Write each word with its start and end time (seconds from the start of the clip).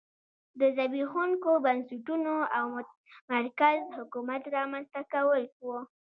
د 0.59 0.61
زبېښونکو 0.77 1.51
بنسټونو 1.65 2.35
او 2.57 2.63
متمرکز 2.75 3.81
حکومت 3.97 4.43
رامنځته 4.57 5.01
کول 5.13 5.43
و 5.65 5.67